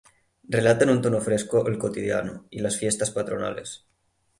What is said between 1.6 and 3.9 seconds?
el cotidiano y las fiestas patronales.